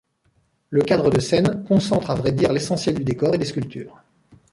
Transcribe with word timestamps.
Le 0.71 0.81
cadre 0.81 1.11
de 1.11 1.19
scène 1.19 1.63
concentre 1.63 2.09
à 2.09 2.15
vrai 2.15 2.31
dire 2.31 2.51
l'essentiel 2.51 2.95
du 2.95 3.03
décor 3.03 3.35
et 3.35 3.37
des 3.37 3.45
sculptures. 3.45 4.01